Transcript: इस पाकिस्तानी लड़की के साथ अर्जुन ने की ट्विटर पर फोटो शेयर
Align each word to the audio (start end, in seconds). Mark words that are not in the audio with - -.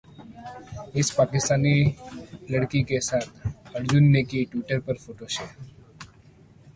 इस 0.95 1.11
पाकिस्तानी 1.11 1.73
लड़की 2.51 2.81
के 2.83 2.99
साथ 2.99 3.75
अर्जुन 3.75 4.03
ने 4.03 4.23
की 4.23 4.43
ट्विटर 4.45 4.79
पर 4.79 4.97
फोटो 4.97 5.27
शेयर 5.27 5.69